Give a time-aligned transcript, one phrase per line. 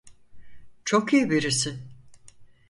[0.85, 1.79] Çok iyi birisi.